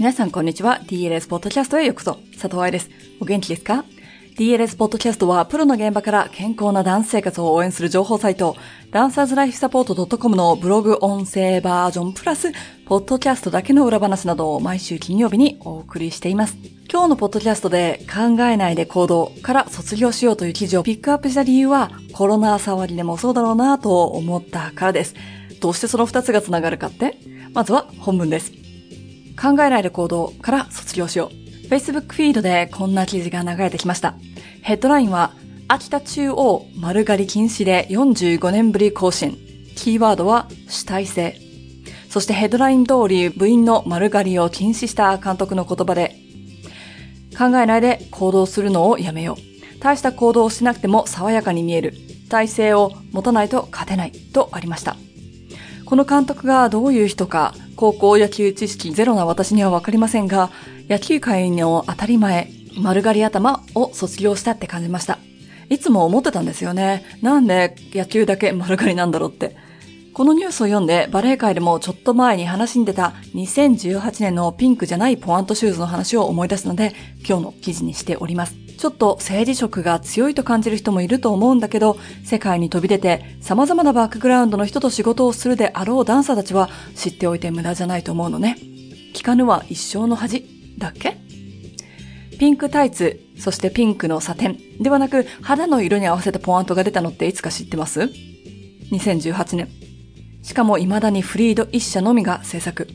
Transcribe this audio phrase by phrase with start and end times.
[0.00, 0.80] 皆さんこんにちは。
[0.86, 2.14] DLS ポッドキャストへようこそ。
[2.32, 2.88] 佐藤愛です。
[3.20, 3.84] お元気ですか
[4.38, 8.56] ？DLS ポッドキャストはプロの現場から健康なダンス生活を応援する情報サイト、
[8.92, 12.50] ダンサーズライフサポート .com のブログ音声バージョンプラス、
[12.86, 16.56] ポッドキャストだけの裏話などを毎週金曜日にお送りしています。
[16.90, 25.14] 今日のポッドキャストで考えないで行動から卒業しようという記事をピックアップした理由はコロナ騒ぎでもそうだろうなと思ったからです。
[25.60, 27.18] どうしてその二つが繋がるかって？
[27.52, 28.69] まずは本文です。
[29.40, 31.68] 考えないで行動から卒業しよう。
[31.68, 34.14] Facebook フィードでこんな記事が流れてきました。
[34.62, 35.32] ヘッドラインは、
[35.68, 39.38] 秋田中央丸刈り禁止で45年ぶり更新。
[39.76, 41.36] キーワードは主体性。
[42.10, 46.16] そしてヘッドライン通り部員の丸刈りを禁止した監督の言葉で、
[47.38, 49.78] 考えないで行動するのをやめよう。
[49.80, 51.94] 大した行動をしなくても爽やかに見える。
[52.28, 54.96] 体制を持たないと勝てないとありました。
[55.86, 60.50] この監督がどういう人か、高校野球知識ゼロな私にはわかりませんが、
[60.90, 65.18] 野球界の当たり前、丸刈り頭を卒業したって感じました。
[65.70, 67.02] いつも思ってたんですよね。
[67.22, 69.56] なんで野球だけ丸刈りなんだろうって。
[70.12, 76.92] このニュースを読んでバレエ界でもちょっと前に話に出た2018年のピンクじゃないポワントシューズの話を思い出すので
[77.26, 78.69] 今日の記事にしております。
[78.80, 88.56] ちょっと政治色が強いと感じる人もいると思うんだけど、世界に飛び出て様々なバックグラウンドの人と仕事をするであろうダンサーたちは知っておいて無駄じゃないと思うのね。
[89.12, 90.46] 聞かぬは一生の恥
[90.78, 91.18] だっけ？
[92.38, 98.10] ピンクタイツ、そしてピンクのサテンではなく肌の色に合わせたポワントが出たのっていつか知ってます
[98.92, 99.68] ?2018 年。
[100.42, 102.88] しかも未だにフリード一社のみが制作。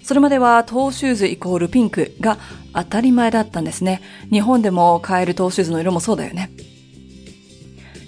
[0.00, 2.38] それまではトーシューズイコールピンクが
[2.74, 4.02] 当たり前だったんですね。
[4.30, 6.50] 日本でも買えるトーシューズの色もそうだよね。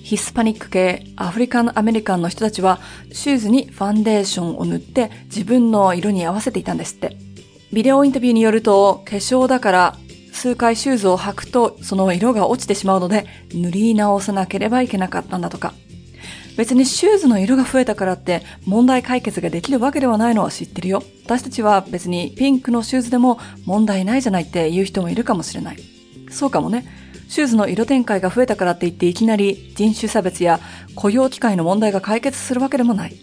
[0.03, 2.78] ヒスパニック系アフリカンアメリカンの人たちは
[3.12, 7.17] シューズにファンデーションを塗って自分の色に合わせていたんですって。
[7.72, 9.97] ビデオインタビューによると化粧だから
[10.32, 15.75] 数回シューズを履くとその色が落ちてしまうので塗り直さなければいけなかったんだとか。
[16.56, 21.03] 別にシューズの色が増えたからって問題解決ができるわけではないのは知ってるよ。
[21.25, 25.78] 私たちは別にピンクのシューズでも問題ないじゃないって言う人もいるかもしれない。
[26.31, 26.87] そうかもね。
[27.28, 30.61] シューズの色展開が増えたからって言っていきなり人種差別や
[30.94, 33.17] 雇用機会の問題が解決するわけでもない。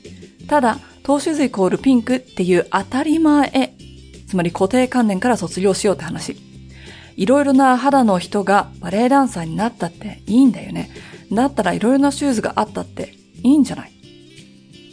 [0.47, 3.75] ただ、トーシューズイコールピンクっていう当たり前、
[4.27, 6.35] つまり固定観念から卒業しようって話。
[7.15, 10.89] いろいろな肌の人がバレエダンサーになったっていいんだよね。
[11.31, 13.91] だったらいろいろなシューズがあったっていいんじゃない？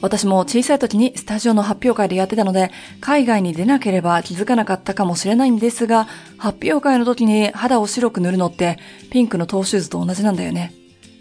[0.03, 8.79] 私も小さい時にスタジオの発表会でやってたので、海外に出なければ気づかなかったかもしれないんですが、発表会の時に肌を白く塗るのって
[9.11, 10.73] ピンクのトーシューズと同じなんだよね。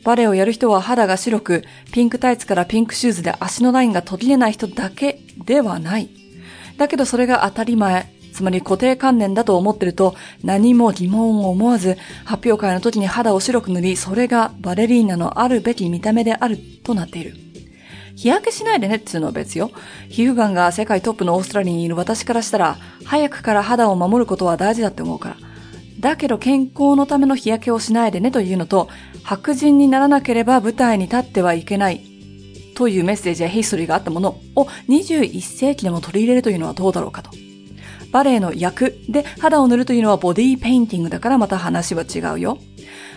[0.05, 6.09] バレエをやる人は肌が白く、ピンクタイツからピンクシューズで足のラインが途切れない人だけではない。
[6.77, 8.13] だけどそれが当たり前。
[8.33, 17.35] つまり固定観念だと思ってると何も疑問を思わず発表会の時に肌を白く塗りそれがバレリーナのあるべき見た目であるとなっている。
[18.15, 19.71] 日焼けしないでねっていうのは別よ。
[20.09, 25.37] 皮膚がんが世界トップのオーストラリアにいる私からしたら早くから肌を守ることは大事だって思うから。
[25.99, 28.89] だけど健康のための日焼けをしないでねというのと
[29.23, 32.01] 白人にならなければ舞台に立ってはいけない
[32.75, 37.48] というメッセージやヒストリーがあったものを21世紀でも取り入れるというのはどうだろうかと。
[38.11, 42.57] バレエの役で肌を塗るというのはボディーペインティングだからまた話は違うよ。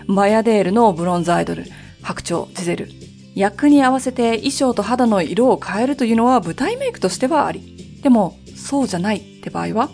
[0.06, 1.64] マヤデールのブロンズアイドル、
[2.02, 2.88] 白鳥、ジゼル。
[3.34, 8.00] 役に合わせて衣装と肌の色を変えるというのは舞台メイクとしてはあり。
[8.02, 9.90] でも、そうじゃないって場合は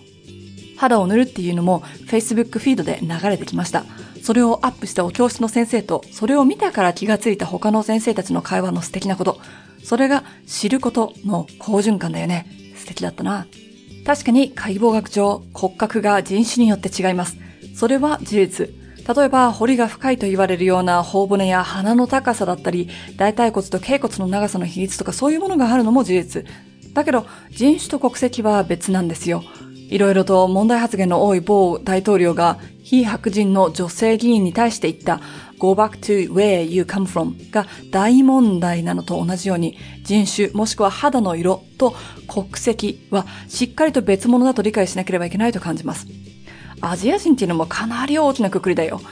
[0.77, 3.85] 肌を塗るっていうのも Facebook フィードで流れてきました。
[4.23, 9.41] それをアップしたお教室の先生と、それを見たから気がついた他の先生たちの会話の素敵なこと。
[9.83, 12.47] それが知ることの好循環だよね。
[12.77, 13.47] 素敵だったな。
[14.09, 17.37] 確かに解剖学上骨格が人種によって違います。
[17.75, 18.69] それは事実。
[19.07, 22.89] 例えば、彫りが深いと言われるような頬骨や鼻の高さだったり、
[23.19, 26.47] 大腿骨と頸骨の長さの比率とかそういうものがあるのも事実。
[26.95, 29.45] だけど、人種と国籍は別なんですよ。
[29.91, 32.59] いろいろと問題発言の多い某大統領が、
[32.89, 35.21] 非白人の女性議員に対して言った
[35.59, 41.95] Go back to where you come from が大問題なのと同じように人種もしくは肌の色と
[42.27, 46.07] 国籍はしっかりと別物だと理解しなければいけないと感じます。
[46.81, 49.03] アジア人っていうのもかなり大きなくくりだよ。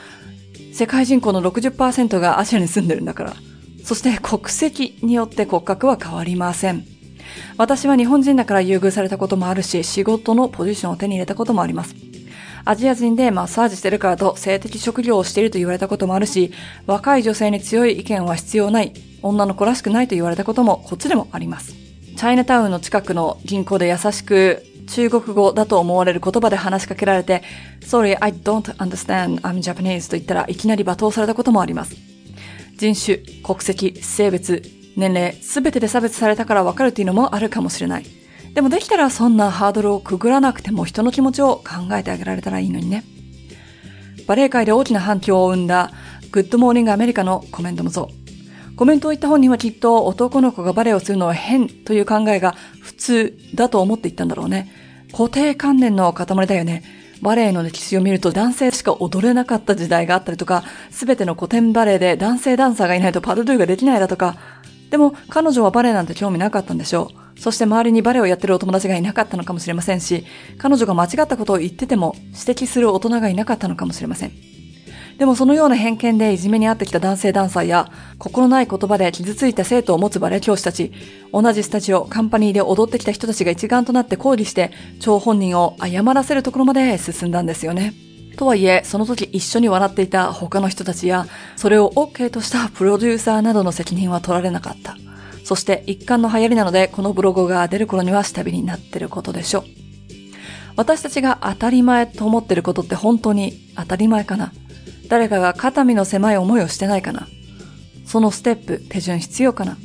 [0.73, 3.34] 世界人口の60%がアジアに住んでるんだから。
[3.84, 6.87] そして国籍によって骨格は変わりません。
[7.58, 11.94] 私は日本人だから優遇されたこともあるし、仕事のポジションを手に入れたこともあります。
[12.66, 16.52] アジア人でマッサージしてるからと性的職業をしていると言われたこともあるし、
[16.84, 18.92] 若い女性に強い意見は必要ない、
[19.22, 21.72] 女の子らしくないと言われたこともこっちでもあります。
[21.72, 27.44] チャイナタウンの近くの銀行で優しく中国語だと思われる言葉で話しかけられて、
[27.82, 31.94] Sorry, I don't understand, I'm Japanese と言ったらいきなり罵倒されたこともあります。
[32.78, 34.62] 人種、国籍、性別、
[34.96, 38.15] 年齢、すべてで差別されたからわかるっていうのもあるかもしれない。
[38.56, 43.04] でもできたらそんなハードルをくぐらなくても人の気持ちを考えてあげられたらいいのにね。
[44.26, 45.92] バレエ界で大きな反響を生んだ
[46.32, 48.08] Good Morning America のコメントもそ
[48.72, 48.76] う。
[48.76, 54.72] コメントを言った本人はきっと男の子がバレエをするのは変という考えが普通だと思って言ったんだろうね。
[55.12, 56.82] 固定観念の塊だよね。
[57.20, 64.38] バレエの歴史を見ると男性しか踊れなかった時代があったりとか、すべての古典バレエで男性ダンサーがいないとパルドゥができないだとか、
[64.88, 67.25] でも彼女はバレエなんて興味なかったんでしょう。
[67.38, 70.24] そして周りにバレエをやってるお友達がいなかったのかもしれませんし、
[70.58, 74.32] 彼女が間違ったことを言ってても指摘する大人がいなかったのかもしれません。
[75.18, 80.92] でもそのような偏見でいじめに遭ってきた男性ダンサーや、心ない言葉で傷ついた生徒を持つバレエ教師たち、
[81.32, 87.94] 同じスタジオ、カンパニーで踊ってきた人たちが一丸となって抗議して、張本人を謝らせるところまで進んだんですよね。
[88.36, 94.98] とはいえ、その時一緒に笑っていた他の人たちや、それを OK としたプロデューサーなどの責任は取られなかった。
[95.46, 99.64] そして一貫の流行りなので、このブログが出る頃には下火になってることでしょう。
[100.75, 104.52] 私たちが当たり前と思ってることって本当に当たり前かな
[105.08, 107.28] 誰かが肩身の狭い思いをしてないかな
[108.04, 109.76] そのステップ、手順必要かな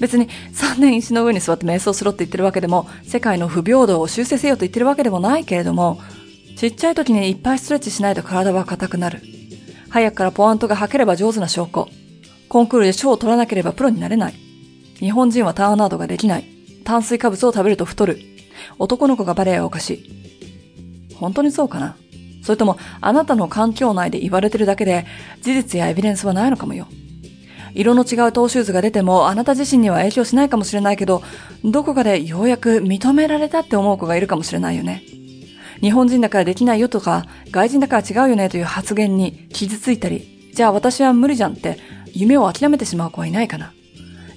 [0.00, 6.00] 別に3年石の上に座って瞑想しろって言ってるわけでも、世界の不平等を修正せよと言ってるわけでもないけれども、
[6.56, 9.20] ちっちゃい時にいっぱいストレッチしないと体は硬くなる。
[9.88, 11.88] 早くからポワントが吐ければ上手な証拠。
[12.48, 14.49] コンクールで賞を取らなければプロになれない。
[15.00, 16.44] 日本人はターナードができない。
[16.84, 18.20] 炭水化物を食べると太る。
[18.78, 21.14] 男の子がバレエを犯しい。
[21.14, 21.96] 本当にそうかな？
[22.42, 25.06] それとも、あなたの環境内で言われてるだけで、
[25.42, 26.86] 事実やエビデンスはないのかもよ。
[27.74, 31.22] 色の違うトーシューズが出ても、あなた自身には影響しないかもしれないけど、
[31.64, 35.02] どこかでようやく認められたって思う子がいるかもしれないよね。
[35.80, 41.78] 日本人だからできないよとか、外人だから違うよねという発言に傷ついたり、じゃあ私は無理じゃんって
[42.12, 43.72] 夢を諦めてしまう子はいないかな？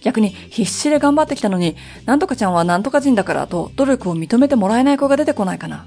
[0.04, 5.86] 逆に必死で頑張ってきたのに、なんとかちゃんはなんとか人だからと努力を認めてもらえない子が出てこないかな。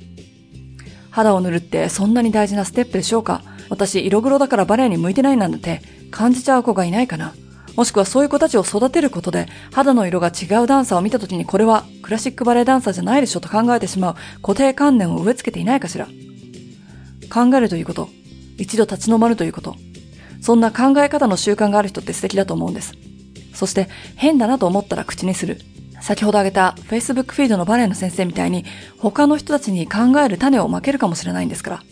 [1.11, 5.81] 肌を塗るってそんなに大事なステップでしょうか私、色黒だからバレエに向いてないなんて
[6.11, 7.35] 感じちゃう子がいないかな
[7.75, 16.07] もしくはそういう子たちを育てることで肌の色が違うダンサーを見た時にこれはクラシックバレエダンサーじゃないでしょと考えてしまう固定観念を植え付けていないかしら
[17.33, 18.09] 考えるということ。
[18.59, 19.77] 一度立ち止まるということ。
[20.41, 22.95] そんな考え方の習慣がある人って素敵だと思うんです。
[23.57, 25.61] そして変だなと思ったら口にする。
[26.01, 28.65] 先ほど挙げた Facebook フィードのバレエの先生みたいに
[28.99, 31.83] 他の人たちに考える種をまけるかもしれないんですから。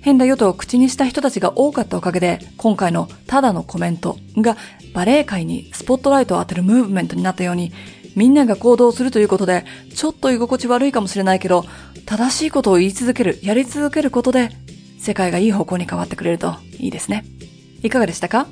[0.00, 4.56] 変だよと口にした人たちが多かったおかげで、今回のただのコメントが
[4.94, 7.72] バレエ界にスポットライトを当てるムーブメントになったように、
[8.16, 9.64] みんなが行動するということで、
[9.94, 11.64] ちょっと居心地悪いかもしれないけど、
[12.04, 14.50] 正しいことを言い続ける、やり続けることで、
[14.98, 17.24] 世界がいい方向に変わってくれるといいですね。
[17.82, 18.48] いかがでしたか？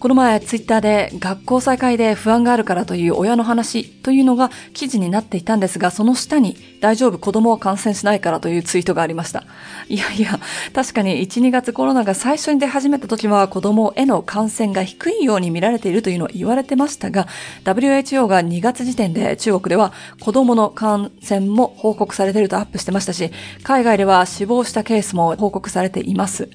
[0.00, 9.42] この前ツイッターで学校再開で不安があるからという親の話というのが記事になっていたんですが、その下に大丈夫子供は感染しないからというツイートがありました。
[9.88, 10.38] いやいや、
[10.72, 17.26] 確かに1、2月コロナが最初に出始めた時は子供への感染が低いように見られているというのは言われてましたが、
[17.64, 23.32] WHO が2月時点で中国では子供の感染も報告されているとアップしてましたし、
[23.64, 26.48] 海外では死亡したケースも報告されています。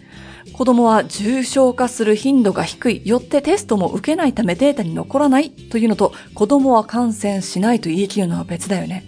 [0.52, 9.06] 子供は重症化する頻度が低い、よってテストも受けないためデータに残らないというのと、子供は感染しないと言い切るのは別だよね。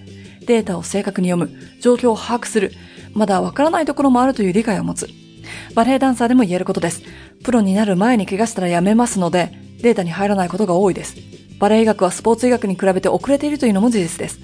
[0.47, 2.71] データを正確に読む、状況を把握する、
[3.13, 5.09] まだわからないところもあるという理解を持つ。
[5.73, 7.03] バレエダンサーでも言えることです。
[7.43, 9.51] プロになる前に怪我したらやめますので、
[9.81, 11.15] データに入らないことが多いです。
[11.59, 14.39] バレエ医学はスポーツ医学に比べて遅れているというのも事実です。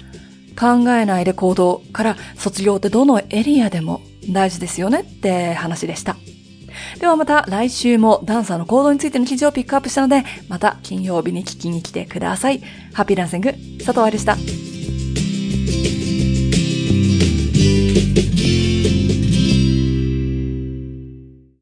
[0.58, 6.16] 考えないで行動から卒業ってどのエリアでも大事ですよねって話でした。
[7.02, 12.62] ではまた来週もダンサーの行動についての記事をピックアップしたので、また金曜日に聞きに来てください。
[12.94, 14.36] ハッピーランシング、佐藤愛でした。